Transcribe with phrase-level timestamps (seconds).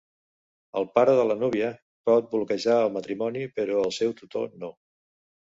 [0.79, 1.69] El pare de la núvia
[2.11, 4.73] pot bloquejar el matrimoni, però el seu tutor no.